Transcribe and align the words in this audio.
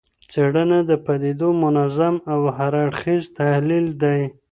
څېړنه 0.31 0.79
د 0.89 0.91
پدیدو 1.05 1.49
منظم 1.63 2.15
او 2.33 2.39
هر 2.57 2.73
اړخیز 2.85 3.23
تحلیل 3.39 3.87
دی. 4.01 4.21